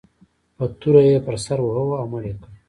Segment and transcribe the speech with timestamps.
[0.55, 2.47] په توره یې پر سر وواهه او مړ یې کړ.